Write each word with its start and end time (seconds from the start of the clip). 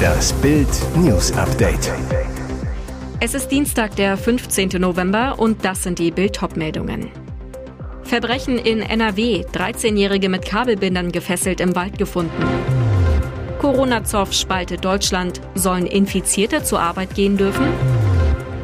Das 0.00 0.32
Bild 0.34 0.68
News 0.96 1.32
Update. 1.32 1.92
Es 3.20 3.34
ist 3.34 3.48
Dienstag, 3.48 3.96
der 3.96 4.16
15. 4.16 4.80
November 4.80 5.38
und 5.38 5.64
das 5.64 5.82
sind 5.82 5.98
die 5.98 6.10
Bild 6.10 6.40
meldungen 6.56 7.10
Verbrechen 8.02 8.58
in 8.58 8.80
NRW. 8.80 9.44
13-Jährige 9.52 10.28
mit 10.28 10.44
Kabelbindern 10.44 11.12
gefesselt 11.12 11.60
im 11.60 11.76
Wald 11.76 11.98
gefunden. 11.98 12.42
Corona-Zoff 13.60 14.32
spaltet 14.32 14.84
Deutschland. 14.84 15.40
Sollen 15.54 15.86
Infizierte 15.86 16.62
zur 16.62 16.80
Arbeit 16.80 17.14
gehen 17.14 17.36
dürfen? 17.36 17.66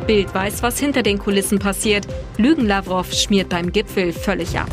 Bild 0.06 0.34
weiß, 0.34 0.62
was 0.62 0.78
hinter 0.78 1.02
den 1.02 1.18
Kulissen 1.18 1.58
passiert. 1.58 2.06
Lügen 2.38 2.66
Lavrov 2.66 3.12
schmiert 3.12 3.50
beim 3.50 3.72
Gipfel 3.72 4.12
völlig 4.12 4.58
ab. 4.58 4.70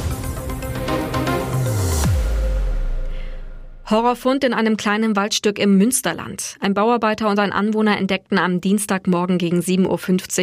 Horrorfund 3.93 4.43
in 4.43 4.55
einem 4.55 4.75
kleinen 4.75 5.15
Waldstück 5.15 5.59
im 5.59 5.77
Münsterland. 5.77 6.57
Ein 6.59 6.73
Bauarbeiter 6.73 7.29
und 7.29 7.37
ein 7.37 7.51
Anwohner 7.51 7.95
entdeckten 7.95 8.39
am 8.39 8.59
Dienstagmorgen 8.59 9.37
gegen 9.37 9.59
7.50 9.59 9.85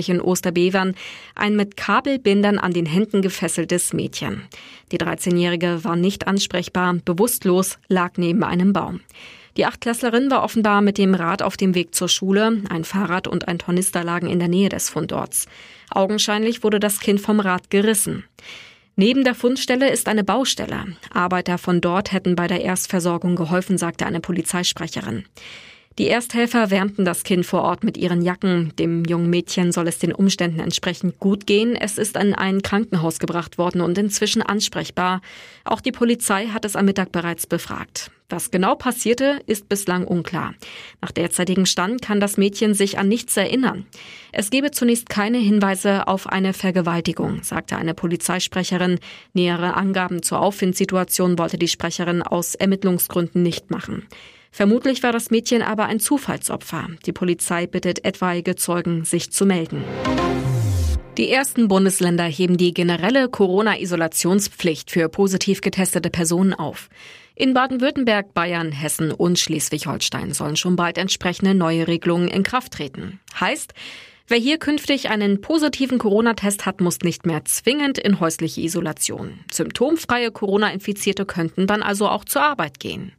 Uhr 0.02 0.14
in 0.14 0.20
Osterbevern 0.20 0.94
ein 1.34 1.56
mit 1.56 1.76
Kabelbindern 1.76 2.60
an 2.60 2.72
den 2.72 2.86
Händen 2.86 3.22
gefesseltes 3.22 3.92
Mädchen. 3.92 4.42
Die 4.92 4.98
13-Jährige 4.98 5.82
war 5.82 5.96
nicht 5.96 6.28
ansprechbar, 6.28 6.94
bewusstlos, 7.04 7.80
lag 7.88 8.12
neben 8.18 8.44
einem 8.44 8.72
Baum. 8.72 9.00
Die 9.56 9.66
Achtklässlerin 9.66 10.30
war 10.30 10.44
offenbar 10.44 10.80
mit 10.80 10.96
dem 10.96 11.16
Rad 11.16 11.42
auf 11.42 11.56
dem 11.56 11.74
Weg 11.74 11.92
zur 11.92 12.08
Schule. 12.08 12.62
Ein 12.70 12.84
Fahrrad 12.84 13.26
und 13.26 13.48
ein 13.48 13.58
Tornister 13.58 14.04
lagen 14.04 14.28
in 14.28 14.38
der 14.38 14.46
Nähe 14.46 14.68
des 14.68 14.90
Fundorts. 14.90 15.48
Augenscheinlich 15.90 16.62
wurde 16.62 16.78
das 16.78 17.00
Kind 17.00 17.20
vom 17.20 17.40
Rad 17.40 17.68
gerissen. 17.68 18.22
Neben 19.00 19.24
der 19.24 19.34
Fundstelle 19.34 19.88
ist 19.88 20.08
eine 20.08 20.24
Baustelle. 20.24 20.84
Arbeiter 21.10 21.56
von 21.56 21.80
dort 21.80 22.12
hätten 22.12 22.36
bei 22.36 22.48
der 22.48 22.60
Erstversorgung 22.60 23.34
geholfen, 23.34 23.78
sagte 23.78 24.04
eine 24.04 24.20
Polizeisprecherin. 24.20 25.24
Die 25.98 26.08
Ersthelfer 26.08 26.70
wärmten 26.70 27.04
das 27.04 27.24
Kind 27.24 27.44
vor 27.44 27.62
Ort 27.62 27.84
mit 27.84 27.98
ihren 27.98 28.22
Jacken. 28.22 28.72
Dem 28.78 29.04
jungen 29.04 29.28
Mädchen 29.28 29.72
soll 29.72 29.88
es 29.88 29.98
den 29.98 30.14
Umständen 30.14 30.60
entsprechend 30.60 31.18
gut 31.18 31.46
gehen. 31.46 31.74
Es 31.76 31.98
ist 31.98 32.16
in 32.16 32.34
ein 32.34 32.62
Krankenhaus 32.62 33.18
gebracht 33.18 33.58
worden 33.58 33.80
und 33.80 33.98
inzwischen 33.98 34.40
ansprechbar. 34.40 35.20
Auch 35.64 35.80
die 35.80 35.92
Polizei 35.92 36.46
hat 36.46 36.64
es 36.64 36.76
am 36.76 36.86
Mittag 36.86 37.12
bereits 37.12 37.46
befragt. 37.46 38.10
Was 38.30 38.52
genau 38.52 38.76
passierte, 38.76 39.40
ist 39.46 39.68
bislang 39.68 40.06
unklar. 40.06 40.54
Nach 41.02 41.10
derzeitigem 41.10 41.66
Stand 41.66 42.00
kann 42.00 42.20
das 42.20 42.36
Mädchen 42.36 42.74
sich 42.74 42.96
an 42.96 43.08
nichts 43.08 43.36
erinnern. 43.36 43.84
Es 44.30 44.50
gebe 44.50 44.70
zunächst 44.70 45.10
keine 45.10 45.38
Hinweise 45.38 46.06
auf 46.06 46.28
eine 46.28 46.52
Vergewaltigung, 46.52 47.42
sagte 47.42 47.76
eine 47.76 47.92
Polizeisprecherin. 47.92 49.00
Nähere 49.34 49.74
Angaben 49.74 50.22
zur 50.22 50.40
Auffindsituation 50.40 51.38
wollte 51.38 51.58
die 51.58 51.68
Sprecherin 51.68 52.22
aus 52.22 52.54
Ermittlungsgründen 52.54 53.42
nicht 53.42 53.72
machen. 53.72 54.06
Vermutlich 54.50 55.02
war 55.02 55.12
das 55.12 55.30
Mädchen 55.30 55.62
aber 55.62 55.86
ein 55.86 56.00
Zufallsopfer. 56.00 56.88
Die 57.06 57.12
Polizei 57.12 57.66
bittet 57.66 58.04
etwaige 58.04 58.56
Zeugen, 58.56 59.04
sich 59.04 59.30
zu 59.32 59.46
melden. 59.46 59.84
Die 61.16 61.30
ersten 61.30 61.68
Bundesländer 61.68 62.24
heben 62.24 62.56
die 62.56 62.72
generelle 62.72 63.28
Corona-Isolationspflicht 63.28 64.90
für 64.90 65.08
positiv 65.08 65.60
getestete 65.60 66.08
Personen 66.08 66.54
auf. 66.54 66.88
In 67.34 67.54
Baden-Württemberg, 67.54 68.32
Bayern, 68.34 68.72
Hessen 68.72 69.12
und 69.12 69.38
Schleswig-Holstein 69.38 70.32
sollen 70.32 70.56
schon 70.56 70.76
bald 70.76 70.98
entsprechende 70.98 71.54
neue 71.54 71.88
Regelungen 71.88 72.28
in 72.28 72.42
Kraft 72.42 72.72
treten. 72.72 73.20
Heißt, 73.38 73.74
wer 74.28 74.38
hier 74.38 74.58
künftig 74.58 75.10
einen 75.10 75.40
positiven 75.40 75.98
Corona-Test 75.98 76.66
hat, 76.66 76.80
muss 76.80 77.00
nicht 77.00 77.26
mehr 77.26 77.44
zwingend 77.44 77.98
in 77.98 78.20
häusliche 78.20 78.60
Isolation. 78.60 79.40
Symptomfreie 79.52 80.30
Corona-Infizierte 80.30 81.24
könnten 81.24 81.66
dann 81.66 81.82
also 81.82 82.08
auch 82.08 82.24
zur 82.24 82.42
Arbeit 82.42 82.78
gehen. 82.78 83.12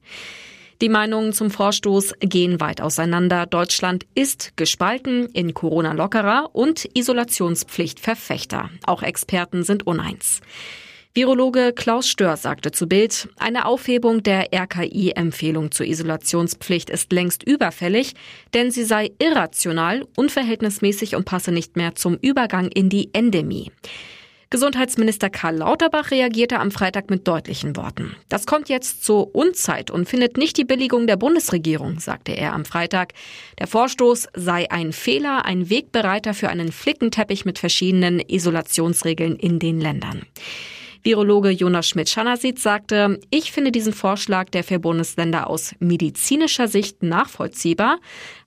Die 0.82 0.90
Meinungen 0.90 1.32
zum 1.32 1.52
Vorstoß 1.52 2.16
gehen 2.22 2.60
weit 2.60 2.82
auseinander. 2.82 3.46
Deutschland 3.46 4.08
ist 4.16 4.58
gespalten 4.58 5.28
in 5.28 5.54
Corona-Lockerer 5.54 6.50
und 6.54 6.90
Isolationspflicht-Verfechter. 6.96 8.72
Auch 8.88 9.04
Experten 9.04 9.62
sind 9.62 9.86
uneins. 9.86 10.42
Virologe 11.14 11.74
Klaus 11.76 12.08
Stör 12.08 12.36
sagte 12.36 12.72
zu 12.72 12.88
Bild, 12.88 13.30
eine 13.38 13.66
Aufhebung 13.66 14.24
der 14.24 14.52
RKI-Empfehlung 14.54 15.72
zur 15.72 15.86
Isolationspflicht 15.86 16.90
ist 16.90 17.12
längst 17.12 17.44
überfällig, 17.44 18.14
denn 18.56 18.72
sie 18.72 18.84
sei 18.84 19.12
irrational, 19.20 20.08
unverhältnismäßig 20.16 21.16
und 21.16 21.26
passe 21.26 21.52
nicht 21.52 21.76
mehr 21.76 21.94
zum 21.94 22.16
Übergang 22.16 22.70
in 22.70 22.90
die 22.90 23.14
Endemie. 23.14 23.72
Gesundheitsminister 24.52 25.30
Karl 25.30 25.56
Lauterbach 25.56 26.12
reagierte 26.12 26.60
am 26.60 26.72
Freitag 26.72 27.10
mit 27.10 27.26
deutlichen 27.26 27.78
Worten. 27.78 28.18
Das 28.28 28.46
kommt 28.46 28.68
jetzt 28.68 29.02
zur 29.02 29.34
Unzeit 29.34 29.90
und 29.90 30.10
findet 30.10 30.36
nicht 30.36 30.58
die 30.58 30.66
Billigung 30.66 31.08
der 31.08 31.16
Bundesregierung, 31.16 32.02
sagte 32.02 32.34
er 32.34 32.52
am 32.52 32.66
Freitag. 32.66 33.14
Der 33.60 33.68
Vorstoß 33.68 34.28
sei 34.36 34.70
ein 34.70 34.92
Fehler, 34.92 35.46
ein 35.46 35.70
Wegbereiter 35.70 36.34
für 36.34 36.50
einen 36.50 36.74
Flickenteppich 36.74 37.46
mit 37.46 37.60
verschiedenen 37.60 38.20
Isolationsregeln 38.20 39.38
in 39.38 39.58
den 39.58 39.80
Ländern. 39.80 40.24
Virologe 41.04 41.50
Jonas 41.50 41.90
Schmidt-Schanasit 41.90 42.60
sagte, 42.60 43.20
ich 43.32 43.52
finde 43.52 43.72
diesen 43.72 43.94
Vorschlag 43.94 44.50
der 44.50 44.64
vier 44.64 44.80
Bundesländer 44.80 45.50
aus 45.50 45.74
medizinischer 45.80 46.68
Sicht 46.68 47.02
nachvollziehbar. 47.02 48.00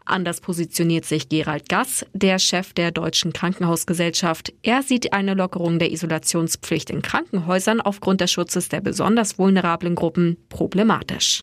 Anders 0.04 0.40
positioniert 0.40 1.04
sich 1.04 1.28
Gerald 1.28 1.68
Gass, 1.68 2.06
der 2.12 2.38
Chef 2.38 2.72
der 2.72 2.92
Deutschen 2.92 3.32
Krankenhausgesellschaft. 3.32 4.52
Er 4.62 4.82
sieht 4.82 5.12
eine 5.12 5.34
Lockerung 5.34 5.78
der 5.78 5.90
Isolationspflicht 5.90 6.90
in 6.90 7.02
Krankenhäusern 7.02 7.80
aufgrund 7.80 8.20
des 8.20 8.30
Schutzes 8.30 8.68
der 8.68 8.80
besonders 8.80 9.38
vulnerablen 9.38 9.94
Gruppen 9.94 10.36
problematisch. 10.48 11.40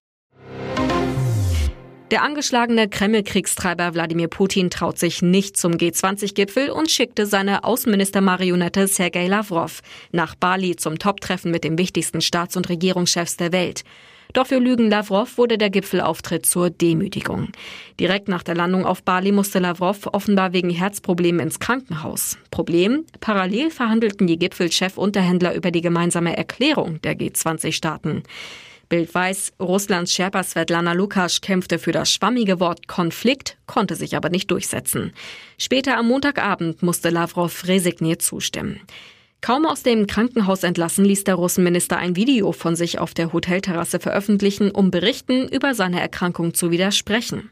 Der 2.11 2.23
angeschlagene 2.23 2.89
Kreml-Kriegstreiber 2.89 3.93
Wladimir 3.93 4.27
Putin 4.27 4.69
traut 4.69 4.99
sich 4.99 5.21
nicht 5.21 5.55
zum 5.55 5.75
G20-Gipfel 5.75 6.69
und 6.69 6.91
schickte 6.91 7.25
seine 7.25 7.63
Außenminister-Marionette 7.63 8.87
Sergei 8.87 9.27
Lavrov 9.27 9.79
nach 10.11 10.35
Bali 10.35 10.75
zum 10.75 10.99
Top-Treffen 10.99 11.51
mit 11.51 11.63
den 11.63 11.77
wichtigsten 11.77 12.19
Staats- 12.19 12.57
und 12.57 12.67
Regierungschefs 12.67 13.37
der 13.37 13.53
Welt. 13.53 13.85
Doch 14.33 14.47
für 14.47 14.59
Lügen 14.59 14.89
Lavrov 14.89 15.37
wurde 15.37 15.57
der 15.57 15.69
Gipfelauftritt 15.69 16.45
zur 16.45 16.69
Demütigung. 16.69 17.47
Direkt 17.97 18.27
nach 18.27 18.43
der 18.43 18.55
Landung 18.55 18.85
auf 18.85 19.03
Bali 19.03 19.31
musste 19.31 19.59
Lavrov 19.59 20.07
offenbar 20.07 20.51
wegen 20.51 20.69
Herzproblemen 20.69 21.39
ins 21.39 21.61
Krankenhaus. 21.61 22.37
Problem? 22.49 23.05
Parallel 23.21 23.71
verhandelten 23.71 24.27
die 24.27 24.37
Gipfelchef-Unterhändler 24.37 25.55
über 25.55 25.71
die 25.71 25.81
gemeinsame 25.81 26.35
Erklärung 26.35 27.01
der 27.03 27.17
G20-Staaten. 27.17 28.23
Bild 28.91 29.15
weiß, 29.15 29.53
Russlands 29.57 30.13
Sherpa 30.13 30.43
Svetlana 30.43 30.91
Lukasch 30.91 31.39
kämpfte 31.39 31.79
für 31.79 31.93
das 31.93 32.11
schwammige 32.11 32.59
Wort 32.59 32.89
Konflikt, 32.89 33.57
konnte 33.65 33.95
sich 33.95 34.17
aber 34.17 34.29
nicht 34.29 34.51
durchsetzen. 34.51 35.13
Später 35.57 35.95
am 35.95 36.09
Montagabend 36.09 36.83
musste 36.83 37.09
Lavrov 37.09 37.69
resigniert 37.69 38.21
zustimmen. 38.21 38.81
Kaum 39.39 39.65
aus 39.65 39.83
dem 39.83 40.07
Krankenhaus 40.07 40.63
entlassen, 40.63 41.05
ließ 41.05 41.23
der 41.23 41.35
Russenminister 41.35 41.97
ein 41.97 42.17
Video 42.17 42.51
von 42.51 42.75
sich 42.75 42.99
auf 42.99 43.13
der 43.13 43.31
Hotelterrasse 43.31 44.01
veröffentlichen, 44.01 44.71
um 44.71 44.91
Berichten 44.91 45.47
über 45.47 45.73
seine 45.73 46.01
Erkrankung 46.01 46.53
zu 46.53 46.69
widersprechen. 46.69 47.49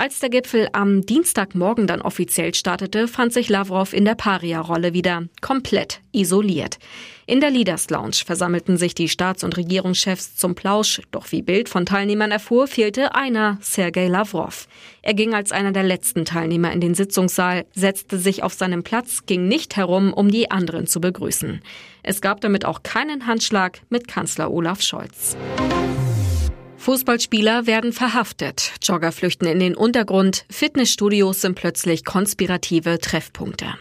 Als 0.00 0.18
der 0.18 0.30
Gipfel 0.30 0.66
am 0.72 1.02
Dienstagmorgen 1.02 1.86
dann 1.86 2.00
offiziell 2.00 2.54
startete, 2.54 3.06
fand 3.06 3.34
sich 3.34 3.50
Lavrov 3.50 3.92
in 3.92 4.06
der 4.06 4.14
Paria-Rolle 4.14 4.94
wieder, 4.94 5.24
komplett 5.42 6.00
isoliert. 6.10 6.78
In 7.26 7.40
der 7.40 7.50
Leaders 7.50 7.90
Lounge 7.90 8.16
versammelten 8.24 8.78
sich 8.78 8.94
die 8.94 9.10
Staats- 9.10 9.44
und 9.44 9.58
Regierungschefs 9.58 10.36
zum 10.36 10.54
Plausch, 10.54 11.02
doch 11.10 11.30
wie 11.32 11.42
Bild 11.42 11.68
von 11.68 11.84
Teilnehmern 11.84 12.30
erfuhr, 12.30 12.66
fehlte 12.66 13.14
einer, 13.14 13.58
Sergei 13.60 14.08
Lavrov. 14.08 14.68
Er 15.02 15.12
ging 15.12 15.34
als 15.34 15.52
einer 15.52 15.72
der 15.72 15.82
letzten 15.82 16.24
Teilnehmer 16.24 16.72
in 16.72 16.80
den 16.80 16.94
Sitzungssaal, 16.94 17.66
setzte 17.74 18.18
sich 18.18 18.42
auf 18.42 18.54
seinen 18.54 18.82
Platz, 18.82 19.26
ging 19.26 19.48
nicht 19.48 19.76
herum, 19.76 20.14
um 20.14 20.30
die 20.30 20.50
anderen 20.50 20.86
zu 20.86 21.02
begrüßen. 21.02 21.60
Es 22.02 22.22
gab 22.22 22.40
damit 22.40 22.64
auch 22.64 22.82
keinen 22.82 23.26
Handschlag 23.26 23.82
mit 23.90 24.08
Kanzler 24.08 24.50
Olaf 24.50 24.80
Scholz. 24.80 25.36
Fußballspieler 26.80 27.66
werden 27.66 27.92
verhaftet, 27.92 28.72
Jogger 28.82 29.12
flüchten 29.12 29.44
in 29.44 29.58
den 29.58 29.74
Untergrund, 29.74 30.46
Fitnessstudios 30.48 31.42
sind 31.42 31.54
plötzlich 31.54 32.06
konspirative 32.06 32.98
Treffpunkte. 32.98 33.74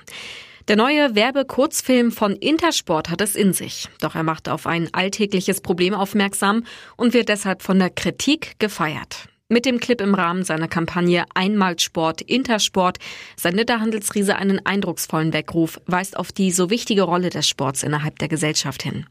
Der 0.67 0.75
neue 0.75 1.15
Werbekurzfilm 1.15 2.11
von 2.11 2.35
Intersport 2.35 3.09
hat 3.09 3.21
es 3.21 3.37
in 3.37 3.53
sich, 3.53 3.87
doch 4.01 4.15
er 4.15 4.23
macht 4.23 4.49
auf 4.49 4.67
ein 4.67 4.93
alltägliches 4.93 5.61
Problem 5.61 5.93
aufmerksam 5.93 6.65
und 6.97 7.13
wird 7.13 7.29
deshalb 7.29 7.61
von 7.61 7.79
der 7.79 7.89
Kritik 7.89 8.59
gefeiert. 8.59 9.29
Mit 9.47 9.65
dem 9.65 9.79
Clip 9.79 10.01
im 10.01 10.13
Rahmen 10.13 10.43
seiner 10.43 10.67
Kampagne 10.67 11.23
Einmal 11.33 11.79
Sport, 11.79 12.21
Intersport 12.21 12.97
sendet 13.37 13.69
der 13.69 13.79
Handelsriese 13.79 14.35
einen 14.35 14.65
eindrucksvollen 14.65 15.31
Weckruf, 15.31 15.79
weist 15.85 16.17
auf 16.17 16.33
die 16.33 16.51
so 16.51 16.69
wichtige 16.69 17.03
Rolle 17.03 17.29
des 17.29 17.47
Sports 17.47 17.81
innerhalb 17.81 18.19
der 18.19 18.27
Gesellschaft 18.27 18.83
hin. 18.83 19.05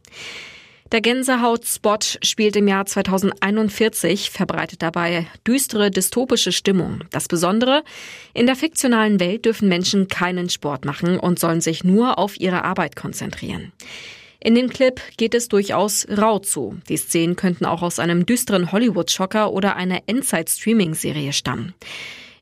Der 0.90 1.02
Gänsehaut-Spot 1.02 1.99
spielt 2.23 2.56
im 2.56 2.67
Jahr 2.67 2.87
2041, 2.87 4.31
verbreitet 4.31 4.81
dabei 4.81 5.26
düstere, 5.46 5.90
dystopische 5.90 6.50
Stimmung. 6.50 7.05
Das 7.11 7.29
Besondere, 7.29 7.82
in 8.32 8.46
der 8.46 8.56
fiktionalen 8.56 9.20
Welt 9.20 9.44
dürfen 9.44 9.69
Menschen 9.69 10.08
keinen 10.08 10.49
Sport 10.49 10.87
machen 10.87 11.19
und 11.19 11.38
sollen 11.38 11.61
sich 11.61 11.85
nur 11.85 12.19
auf 12.19 12.40
ihre 12.40 12.64
Arbeit 12.64 12.96
konzentrieren. 12.96 13.73
In 14.40 14.55
dem 14.55 14.70
Clip 14.70 14.99
geht 15.19 15.35
es 15.35 15.49
durchaus 15.49 16.06
rau 16.08 16.38
zu. 16.38 16.79
Die 16.88 16.96
Szenen 16.96 17.37
könnten 17.37 17.67
auch 17.67 17.82
aus 17.82 17.99
einem 17.99 18.25
düsteren 18.25 18.73
Hollywood-Schocker 18.73 19.52
oder 19.52 19.76
einer 19.76 20.00
Endzeit-Streaming-Serie 20.06 21.35
stammen. 21.35 21.75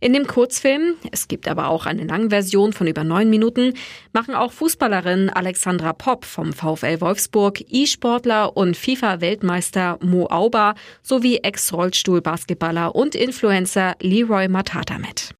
In 0.00 0.12
dem 0.12 0.26
Kurzfilm, 0.26 0.94
es 1.10 1.28
gibt 1.28 1.48
aber 1.48 1.68
auch 1.68 1.86
eine 1.86 2.04
Langversion 2.04 2.72
von 2.72 2.86
über 2.86 3.04
neun 3.04 3.30
Minuten, 3.30 3.72
machen 4.12 4.34
auch 4.34 4.52
Fußballerin 4.52 5.30
Alexandra 5.30 5.92
Popp 5.92 6.24
vom 6.24 6.52
VfL 6.52 7.00
Wolfsburg, 7.00 7.62
E-Sportler 7.68 8.56
und 8.56 8.76
FIFA-Weltmeister 8.76 9.98
Mo 10.02 10.26
Auba 10.26 10.74
sowie 11.02 11.38
Ex-Rollstuhl-Basketballer 11.38 12.94
und 12.94 13.14
Influencer 13.14 13.94
Leroy 14.00 14.48
Matata 14.48 14.98
mit. 14.98 15.34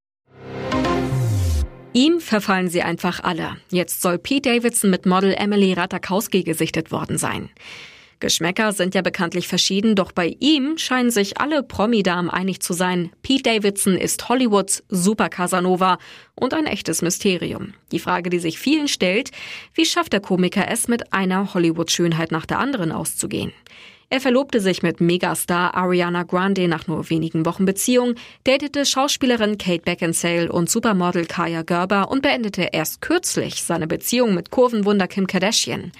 Ihm 1.93 2.21
verfallen 2.21 2.69
sie 2.69 2.83
einfach 2.83 3.21
alle. 3.25 3.57
Jetzt 3.71 4.03
soll 4.03 4.19
Pete 4.19 4.51
Davidson 4.51 4.91
mit 4.91 5.07
Model 5.07 5.35
Emily 5.35 5.73
Ratakowski 5.73 6.43
gesichtet 6.43 6.93
worden 6.93 7.17
sein. 7.17 7.49
Geschmäcker 8.19 8.73
sind 8.73 8.95
ja 8.95 9.03
bekanntlich 9.03 9.47
verschieden, 9.47 9.95
doch 9.95 10.13
bei 10.13 10.37
ihm 10.41 10.79
scheinen 10.79 11.11
sich 11.11 11.39
alle 11.39 11.63
Promi-Damen 11.63 12.31
einig 12.31 12.61
zu 12.61 12.73
sein. 12.73 13.11
Pete 13.23 13.43
Davidson 13.43 13.97
ist 13.97 14.29
Hollywoods 14.29 14.83
Super 14.89 15.29
Casanova 15.29 15.99
und 16.35 16.55
ein 16.55 16.67
echtes 16.67 17.03
Mysterium. 17.03 17.75
Die 17.93 17.99
Frage, 17.99 18.31
die 18.31 18.39
sich 18.39 18.59
vielen 18.59 18.89
stellt, 18.89 19.33
wie 19.75 19.85
schafft 19.85 20.15
der 20.15 20.21
Komiker 20.21 20.67
es, 20.71 20.89
mit 20.89 21.13
einer 21.13 21.53
Hollywood-Schönheit 21.53 22.31
nach 22.31 22.47
der 22.47 22.59
anderen 22.59 22.91
auszugehen? 22.91 23.53
Er 24.09 24.21
verlobte 24.21 24.61
sich 24.61 24.85
mit 24.85 25.01
Megastar 25.01 25.75
Ariana 25.75 26.23
Grande 26.23 26.69
nach 26.69 26.87
nur 26.87 27.11
wenigen 27.11 27.45
Wochen 27.45 27.65
Beziehung, 27.65 28.15
datete 28.45 28.87
Schauspielerin 28.87 29.59
Kate 29.59 29.83
Beckinsale 29.83 30.51
und 30.53 30.71
Supermodel 30.71 31.27
Kaya 31.27 31.63
Gerber 31.63 32.09
und 32.09 32.23
beendete 32.23 32.69
erst 32.71 33.01
kürzlich 33.01 33.65
seine 33.65 33.89
Beziehung 33.89 34.33
mit 34.37 34.51
Kurvenwunder 34.51 35.09
Kim 35.09 35.27
Kardashian. 35.27 35.91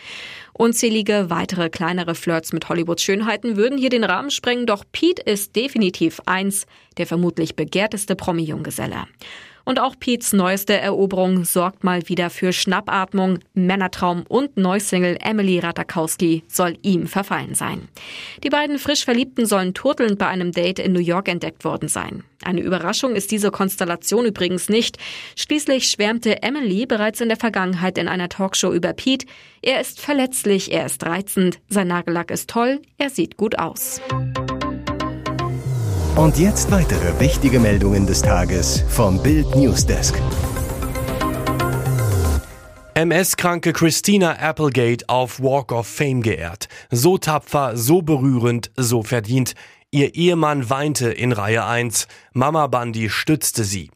Unzählige 0.59 1.29
weitere 1.29 1.69
kleinere 1.69 2.15
Flirts 2.15 2.55
mit 2.55 2.69
Hollywoods 2.69 3.03
Schönheiten 3.03 3.57
würden 3.57 3.77
hier 3.77 3.91
den 3.91 4.05
Rahmen 4.05 4.31
sprengen, 4.31 4.65
doch 4.65 4.85
Pete 4.91 5.21
ist 5.23 5.55
definitiv 5.55 6.21
eins, 6.25 6.67
der 6.97 7.07
vermutlich 7.07 7.57
begehrteste 7.57 8.17
Promi-Junggeselle. 8.17 9.05
Und 9.67 9.81
auch 9.81 9.97
Pete's 9.99 10.33
neueste 10.33 10.75
Eroberung 10.75 11.45
sorgt 11.45 11.83
mal 11.83 12.09
wieder 12.09 12.31
für 12.31 12.53
Schnappatmung. 12.53 13.41
Männertraum 13.53 14.23
und 14.29 14.57
Neusingle 14.57 15.19
Emily 15.21 15.59
Ratakowski 15.59 16.45
soll 16.47 16.79
ihm 16.83 17.09
verfallen 17.09 17.55
sein. 17.55 17.89
Die 18.45 18.49
beiden 18.49 18.79
frisch 18.79 19.05
Verliebten 19.05 19.45
sollen 19.45 19.75
turtelnd 19.75 20.19
bei 20.19 20.29
einem 20.29 20.53
Date 20.53 20.79
in 20.79 20.93
New 20.93 21.01
York 21.01 21.29
entdeckt 21.29 21.65
worden 21.65 21.89
sein. 21.89 22.23
Eine 22.47 22.61
Überraschung 22.61 23.17
ist 23.17 23.33
diese 23.33 23.51
Konstellation 23.51 24.25
übrigens 24.25 24.69
nicht. 24.69 24.99
Schließlich 25.35 25.91
schwärmte 25.91 26.45
Emily 26.45 26.87
bereits 26.87 27.21
in 27.21 27.27
der 27.27 27.37
Vergangenheit 27.37 27.99
in 27.99 28.07
einer 28.07 28.29
Talkshow 28.29 28.73
über 28.73 28.93
Pete. 28.93 29.27
Er 29.63 29.81
ist 29.81 30.01
verletzlich, 30.01 30.71
er 30.71 30.87
ist 30.87 31.05
reizend, 31.05 31.59
sein 31.69 31.89
Nagellack 31.89 32.31
ist 32.31 32.49
toll, 32.49 32.81
er 32.99 33.11
sieht 33.11 33.37
gut 33.37 33.59
aus. 33.59 34.01
Und 36.15 36.39
jetzt 36.39 36.71
weitere 36.71 37.19
wichtige 37.19 37.59
Meldungen 37.59 38.07
des 38.07 38.23
Tages 38.23 38.85
vom 38.91 39.21
Bild 39.21 39.57
Newsdesk. 39.57 40.15
MS-kranke 42.95 43.75
Christina 43.75 44.39
Applegate 44.39 45.07
auf 45.09 45.39
Walk 45.43 45.71
of 45.73 45.87
Fame 45.87 46.23
geehrt. 46.23 46.69
So 46.91 47.19
tapfer, 47.19 47.77
so 47.77 48.01
berührend, 48.03 48.71
so 48.77 49.03
verdient. 49.03 49.55
Ihr 49.97 50.15
Ehemann 50.15 50.69
weinte 50.69 51.09
in 51.09 51.33
Reihe 51.33 51.65
1. 51.65 52.07
Mama 52.35 52.67
Bundy 52.67 53.09
stützte 53.09 53.65
sie. 53.65 53.91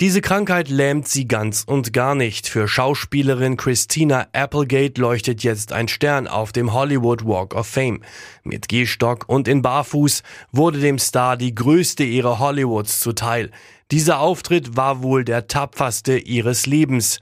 Diese 0.00 0.22
Krankheit 0.22 0.70
lähmt 0.70 1.08
sie 1.08 1.28
ganz 1.28 1.62
und 1.62 1.92
gar 1.92 2.14
nicht. 2.14 2.48
Für 2.48 2.66
Schauspielerin 2.66 3.58
Christina 3.58 4.28
Applegate 4.32 4.98
leuchtet 4.98 5.42
jetzt 5.42 5.74
ein 5.74 5.88
Stern 5.88 6.26
auf 6.26 6.52
dem 6.52 6.72
Hollywood 6.72 7.26
Walk 7.26 7.54
of 7.54 7.66
Fame. 7.66 8.00
Mit 8.44 8.70
Gehstock 8.70 9.28
und 9.28 9.46
in 9.46 9.60
Barfuß 9.60 10.22
wurde 10.52 10.80
dem 10.80 10.98
Star 10.98 11.36
die 11.36 11.54
größte 11.54 12.02
Ehre 12.02 12.38
Hollywoods 12.38 13.00
zuteil. 13.00 13.50
Dieser 13.90 14.20
Auftritt 14.20 14.74
war 14.74 15.02
wohl 15.02 15.26
der 15.26 15.48
tapferste 15.48 16.16
ihres 16.16 16.64
Lebens. 16.64 17.20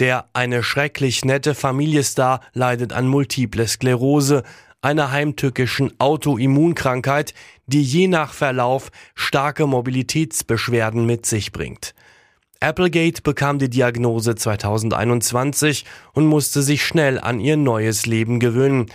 Der 0.00 0.28
eine 0.34 0.62
schrecklich 0.62 1.24
nette 1.24 1.54
Familiestar 1.54 2.42
leidet 2.52 2.92
an 2.92 3.08
multiple 3.08 3.66
Sklerose, 3.66 4.44
einer 4.82 5.10
heimtückischen 5.10 5.92
Autoimmunkrankheit, 5.98 7.34
die 7.66 7.82
je 7.82 8.08
nach 8.08 8.32
Verlauf 8.32 8.90
starke 9.14 9.66
Mobilitätsbeschwerden 9.66 11.04
mit 11.04 11.26
sich 11.26 11.52
bringt. 11.52 11.94
Applegate 12.60 13.22
bekam 13.22 13.58
die 13.58 13.70
Diagnose 13.70 14.34
2021 14.34 15.84
und 16.12 16.26
musste 16.26 16.62
sich 16.62 16.84
schnell 16.84 17.20
an 17.20 17.38
ihr 17.38 17.56
neues 17.56 18.06
Leben 18.06 18.40
gewöhnen, 18.40 18.86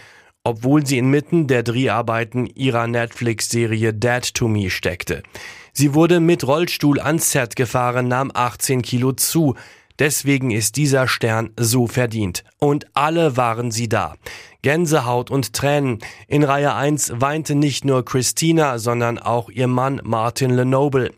obwohl 0.43 0.85
sie 0.85 0.97
inmitten 0.97 1.47
der 1.47 1.63
Dreharbeiten 1.63 2.45
ihrer 2.47 2.87
Netflix-Serie 2.87 3.93
Dead 3.93 4.33
to 4.33 4.49
Me 4.49 4.69
steckte. 4.69 5.23
Sie 5.71 5.93
wurde 5.93 6.19
mit 6.19 6.45
Rollstuhl 6.45 6.99
ans 6.99 7.31
Set 7.31 7.55
gefahren, 7.55 8.09
nahm 8.09 8.31
18 8.33 8.81
Kilo 8.81 9.13
zu. 9.13 9.55
Deswegen 9.99 10.51
ist 10.51 10.75
dieser 10.75 11.07
Stern 11.07 11.51
so 11.57 11.87
verdient. 11.87 12.43
Und 12.59 12.87
alle 12.93 13.37
waren 13.37 13.71
sie 13.71 13.87
da. 13.87 14.15
Gänsehaut 14.61 15.29
und 15.29 15.53
Tränen. 15.53 15.99
In 16.27 16.43
Reihe 16.43 16.73
1 16.73 17.13
weinte 17.15 17.55
nicht 17.55 17.85
nur 17.85 18.03
Christina, 18.03 18.79
sondern 18.79 19.19
auch 19.19 19.49
ihr 19.49 19.67
Mann 19.67 20.01
Martin 20.03 20.51
Lenoble. 20.51 21.11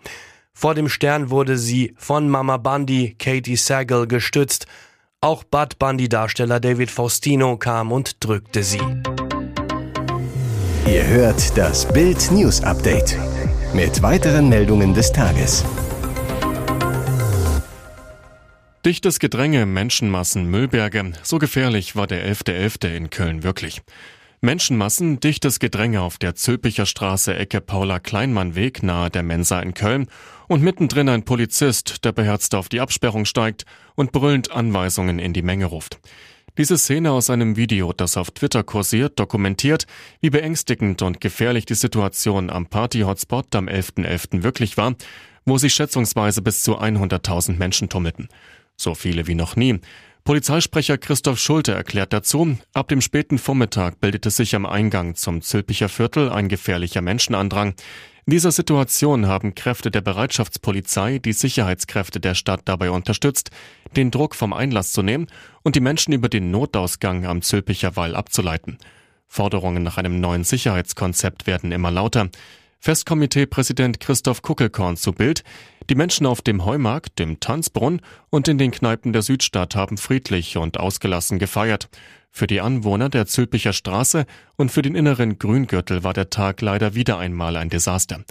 Vor 0.53 0.73
dem 0.73 0.89
Stern 0.89 1.29
wurde 1.29 1.57
sie 1.57 1.93
von 1.97 2.29
Mama 2.29 2.57
Bundy, 2.57 3.15
Katie 3.19 3.57
Sagal, 3.57 4.07
gestützt. 4.07 4.67
Auch 5.21 5.43
Bud 5.43 5.79
Bundy-Darsteller 5.79 6.59
David 6.59 6.91
Faustino 6.91 7.57
kam 7.57 7.91
und 7.91 8.23
drückte 8.23 8.63
sie. 8.63 8.81
Ihr 10.87 11.07
hört 11.07 11.57
das 11.57 11.87
Bild 11.91 12.31
News 12.31 12.61
Update 12.61 13.17
mit 13.73 14.01
weiteren 14.01 14.49
Meldungen 14.49 14.93
des 14.93 15.11
Tages. 15.11 15.65
Dichtes 18.85 19.17
Gedränge, 19.17 19.65
Menschenmassen, 19.65 20.45
Müllberge. 20.45 21.13
So 21.23 21.39
gefährlich 21.39 21.95
war 21.95 22.05
der 22.05 22.23
11.11. 22.31 22.83
.11. 22.83 22.95
in 22.95 23.09
Köln 23.09 23.41
wirklich. 23.41 23.81
Menschenmassen, 24.41 25.19
dichtes 25.19 25.57
Gedränge 25.57 26.01
auf 26.01 26.19
der 26.19 26.35
Zülpicher 26.35 26.85
Straße 26.85 27.33
Ecke 27.33 27.61
Paula-Kleinmann-Weg 27.61 28.83
nahe 28.83 29.09
der 29.09 29.23
Mensa 29.23 29.59
in 29.59 29.73
Köln 29.73 30.05
und 30.47 30.61
mittendrin 30.61 31.09
ein 31.09 31.25
Polizist, 31.25 32.05
der 32.05 32.11
beherzt 32.11 32.53
auf 32.53 32.69
die 32.69 32.79
Absperrung 32.79 33.25
steigt 33.25 33.65
und 33.95 34.11
brüllend 34.11 34.51
Anweisungen 34.51 35.17
in 35.17 35.33
die 35.33 35.41
Menge 35.41 35.65
ruft. 35.65 35.99
Diese 36.59 36.77
Szene 36.77 37.09
aus 37.09 37.31
einem 37.31 37.55
Video, 37.55 37.91
das 37.91 38.17
auf 38.17 38.29
Twitter 38.29 38.61
kursiert, 38.61 39.19
dokumentiert, 39.19 39.87
wie 40.21 40.29
beängstigend 40.29 41.01
und 41.01 41.21
gefährlich 41.21 41.65
die 41.65 41.73
Situation 41.73 42.51
am 42.51 42.67
Party-Hotspot 42.67 43.55
am 43.55 43.67
11.11. 43.67 44.05
.11. 44.05 44.43
wirklich 44.43 44.77
war, 44.77 44.93
wo 45.43 45.57
sich 45.57 45.73
schätzungsweise 45.73 46.43
bis 46.43 46.61
zu 46.61 46.79
100.000 46.79 47.57
Menschen 47.57 47.89
tummelten. 47.89 48.29
So 48.77 48.95
viele 48.95 49.27
wie 49.27 49.35
noch 49.35 49.55
nie. 49.55 49.79
Polizeisprecher 50.23 50.97
Christoph 50.97 51.39
Schulte 51.39 51.73
erklärt 51.73 52.11
dazu, 52.11 52.57
ab 52.73 52.87
dem 52.87 53.01
späten 53.01 53.37
Vormittag 53.37 53.99
bildete 53.99 54.31
sich 54.31 54.55
am 54.55 54.65
Eingang 54.65 55.13
zum 55.13 55.41
Zülpicher 55.41 55.87
Viertel 55.87 56.31
ein 56.31 56.49
gefährlicher 56.49 57.01
Menschenandrang. 57.01 57.75
In 58.25 58.31
dieser 58.31 58.51
Situation 58.51 59.27
haben 59.27 59.53
Kräfte 59.53 59.91
der 59.91 60.01
Bereitschaftspolizei 60.01 61.19
die 61.19 61.33
Sicherheitskräfte 61.33 62.19
der 62.19 62.33
Stadt 62.33 62.61
dabei 62.65 62.89
unterstützt, 62.89 63.51
den 63.95 64.09
Druck 64.09 64.33
vom 64.33 64.51
Einlass 64.51 64.93
zu 64.93 65.03
nehmen 65.03 65.27
und 65.61 65.75
die 65.75 65.79
Menschen 65.79 66.11
über 66.11 66.27
den 66.27 66.49
Notausgang 66.49 67.27
am 67.27 67.43
Zülpicher 67.43 67.95
Wall 67.95 68.15
abzuleiten. 68.15 68.79
Forderungen 69.27 69.83
nach 69.83 69.99
einem 69.99 70.19
neuen 70.19 70.43
Sicherheitskonzept 70.43 71.45
werden 71.45 71.71
immer 71.71 71.91
lauter. 71.91 72.29
Festkomitee-Präsident 72.79 73.99
Christoph 73.99 74.41
Kuckelkorn 74.41 74.97
zu 74.97 75.11
Bild. 75.11 75.43
Die 75.89 75.95
Menschen 75.95 76.25
auf 76.25 76.41
dem 76.41 76.65
Heumarkt, 76.65 77.19
dem 77.19 77.39
Tanzbrunn 77.39 78.01
und 78.31 78.47
in 78.47 78.57
den 78.57 78.71
Kneipen 78.71 79.13
der 79.13 79.21
Südstadt 79.21 79.75
haben 79.75 79.97
friedlich 79.97 80.57
und 80.57 80.79
ausgelassen 80.79 81.37
gefeiert. 81.37 81.89
Für 82.31 82.47
die 82.47 82.59
Anwohner 82.59 83.09
der 83.09 83.27
Zülpicher 83.27 83.71
Straße 83.71 84.25
und 84.57 84.71
für 84.71 84.81
den 84.81 84.95
inneren 84.95 85.37
Grüngürtel 85.37 86.03
war 86.03 86.13
der 86.13 86.31
Tag 86.31 86.61
leider 86.61 86.95
wieder 86.95 87.19
einmal 87.19 87.55
ein 87.55 87.69
Desaster. 87.69 88.23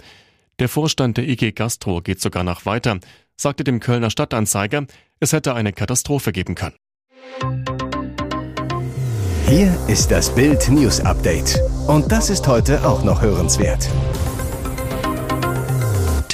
Der 0.59 0.69
Vorstand 0.69 1.17
der 1.17 1.27
IG 1.27 1.53
Gastro 1.53 2.01
geht 2.01 2.21
sogar 2.21 2.43
noch 2.43 2.65
weiter, 2.65 2.99
sagte 3.37 3.63
dem 3.63 3.79
Kölner 3.79 4.09
Stadtanzeiger, 4.09 4.85
es 5.19 5.31
hätte 5.31 5.53
eine 5.55 5.71
Katastrophe 5.71 6.33
geben 6.33 6.55
können. 6.55 6.75
Hier 9.47 9.77
ist 9.87 10.11
das 10.11 10.33
Bild 10.33 10.69
News 10.69 10.99
Update. 10.99 11.59
Und 11.87 12.11
das 12.11 12.29
ist 12.29 12.47
heute 12.47 12.85
auch 12.85 13.03
noch 13.03 13.21
hörenswert. 13.21 13.89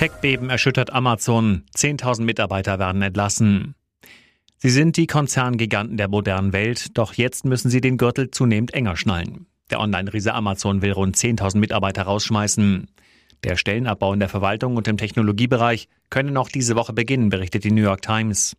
Tech-Beben 0.02 0.50
erschüttert 0.50 0.92
Amazon. 0.92 1.62
10.000 1.76 2.24
Mitarbeiter 2.24 2.80
werden 2.80 3.04
entlassen. 3.04 3.76
Sie 4.58 4.72
sind 4.72 4.98
die 4.98 5.06
Konzerngiganten 5.06 5.96
der 5.96 6.08
modernen 6.08 6.54
Welt, 6.54 6.98
doch 6.98 7.14
jetzt 7.14 7.46
müssen 7.46 7.70
sie 7.70 7.82
den 7.82 7.98
Gürtel 7.98 8.32
zunehmend 8.32 8.74
enger 8.74 8.98
schnallen. 8.98 9.46
Der 9.70 9.80
Online-Riese 9.80 10.34
Amazon 10.34 10.82
will 10.82 10.94
rund 10.94 11.18
10.000 11.18 11.60
Mitarbeiter 11.60 12.02
rausschmeißen. 12.02 12.88
Der 13.44 13.56
Stellenabbau 13.58 14.12
in 14.14 14.20
der 14.20 14.30
Verwaltung 14.30 14.76
und 14.76 14.88
im 14.88 14.98
Technologiebereich 14.98 15.88
könne 16.10 16.32
noch 16.32 16.50
diese 16.50 16.76
Woche 16.76 16.94
beginnen, 16.94 17.30
berichtet 17.30 17.64
die 17.64 17.72
New 17.72 17.84
York 17.84 18.02
Times. 18.02 18.58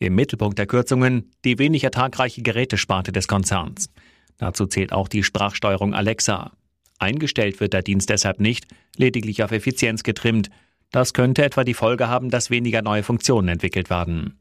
Im 0.00 0.14
Mittelpunkt 0.14 0.58
der 0.58 0.66
Kürzungen 0.66 1.30
die 1.46 1.58
wenig 1.58 1.84
ertragreiche 1.84 2.42
Gerätesparte 2.42 3.10
des 3.10 3.26
Konzerns. 3.26 3.88
Dazu 4.36 4.66
zählt 4.66 4.92
auch 4.92 5.08
die 5.08 5.22
Sprachsteuerung 5.22 5.94
Alexa. 5.94 6.52
Eingestellt 6.98 7.58
wird 7.60 7.72
der 7.72 7.82
Dienst 7.82 8.10
deshalb 8.10 8.38
nicht, 8.38 8.66
lediglich 8.98 9.42
auf 9.42 9.50
Effizienz 9.50 10.02
getrimmt. 10.02 10.50
Das 10.94 11.12
könnte 11.12 11.44
etwa 11.44 11.64
die 11.64 11.74
Folge 11.74 12.06
haben, 12.06 12.30
dass 12.30 12.50
weniger 12.50 12.80
neue 12.80 13.02
Funktionen 13.02 13.48
entwickelt 13.48 13.90
werden. 13.90 14.38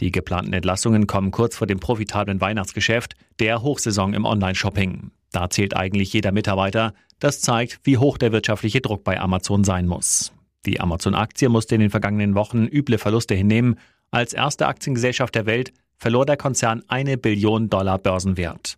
Die 0.00 0.12
geplanten 0.12 0.52
Entlassungen 0.52 1.06
kommen 1.06 1.30
kurz 1.30 1.56
vor 1.56 1.66
dem 1.66 1.80
profitablen 1.80 2.42
Weihnachtsgeschäft, 2.42 3.14
der 3.40 3.62
Hochsaison 3.62 4.12
im 4.12 4.26
Online-Shopping. 4.26 5.12
Da 5.32 5.48
zählt 5.48 5.74
eigentlich 5.74 6.12
jeder 6.12 6.30
Mitarbeiter. 6.30 6.92
Das 7.20 7.40
zeigt, 7.40 7.80
wie 7.84 7.96
hoch 7.96 8.18
der 8.18 8.32
wirtschaftliche 8.32 8.82
Druck 8.82 9.02
bei 9.02 9.18
Amazon 9.18 9.64
sein 9.64 9.86
muss. 9.86 10.30
Die 10.66 10.78
Amazon-Aktie 10.78 11.48
musste 11.48 11.76
in 11.76 11.80
den 11.80 11.90
vergangenen 11.90 12.34
Wochen 12.34 12.66
üble 12.66 12.98
Verluste 12.98 13.34
hinnehmen. 13.34 13.78
Als 14.10 14.34
erste 14.34 14.66
Aktiengesellschaft 14.66 15.34
der 15.34 15.46
Welt 15.46 15.72
verlor 15.96 16.26
der 16.26 16.36
Konzern 16.36 16.82
eine 16.88 17.16
Billion 17.16 17.70
Dollar 17.70 17.96
Börsenwert. 17.96 18.76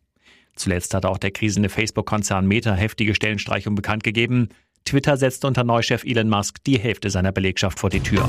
Zuletzt 0.55 0.95
hat 0.95 1.07
auch 1.07 1.19
der 1.19 1.33
krisende 1.33 1.71
Facebook-Konzern 1.71 2.47
Meta 2.47 2.73
heftige 2.73 3.17
Stellenstreichung 3.17 3.75
bekannt 3.75 4.05
gegeben. 4.05 4.50
Twitter 4.84 5.16
setzt 5.16 5.44
unter 5.44 5.64
Neuchef 5.64 6.04
Elon 6.04 6.28
Musk 6.28 6.62
die 6.64 6.78
Hälfte 6.78 7.10
seiner 7.10 7.32
Belegschaft 7.32 7.78
vor 7.78 7.90
die 7.90 8.00
Tür. 8.00 8.28